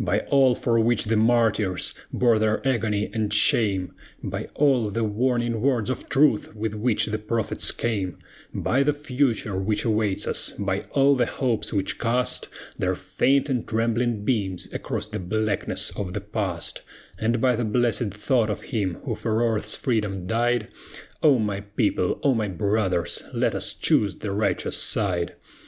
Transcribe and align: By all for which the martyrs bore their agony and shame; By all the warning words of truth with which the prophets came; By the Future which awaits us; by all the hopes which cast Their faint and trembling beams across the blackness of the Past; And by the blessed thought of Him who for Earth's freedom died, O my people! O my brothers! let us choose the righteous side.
By 0.00 0.20
all 0.20 0.54
for 0.54 0.80
which 0.80 1.04
the 1.04 1.16
martyrs 1.16 1.92
bore 2.10 2.38
their 2.38 2.66
agony 2.66 3.10
and 3.12 3.30
shame; 3.30 3.92
By 4.22 4.46
all 4.54 4.88
the 4.88 5.04
warning 5.04 5.60
words 5.60 5.90
of 5.90 6.08
truth 6.08 6.56
with 6.56 6.72
which 6.74 7.04
the 7.04 7.18
prophets 7.18 7.70
came; 7.70 8.16
By 8.54 8.82
the 8.82 8.94
Future 8.94 9.58
which 9.58 9.84
awaits 9.84 10.26
us; 10.26 10.52
by 10.58 10.84
all 10.92 11.16
the 11.16 11.26
hopes 11.26 11.70
which 11.70 11.98
cast 11.98 12.48
Their 12.78 12.94
faint 12.94 13.50
and 13.50 13.68
trembling 13.68 14.24
beams 14.24 14.72
across 14.72 15.06
the 15.06 15.18
blackness 15.18 15.90
of 15.90 16.14
the 16.14 16.20
Past; 16.22 16.80
And 17.18 17.38
by 17.38 17.54
the 17.54 17.66
blessed 17.66 18.14
thought 18.14 18.48
of 18.48 18.62
Him 18.62 18.94
who 19.04 19.14
for 19.14 19.44
Earth's 19.46 19.76
freedom 19.76 20.26
died, 20.26 20.68
O 21.22 21.38
my 21.38 21.60
people! 21.60 22.18
O 22.22 22.32
my 22.32 22.48
brothers! 22.48 23.22
let 23.34 23.54
us 23.54 23.74
choose 23.74 24.14
the 24.16 24.32
righteous 24.32 24.78
side. 24.78 25.34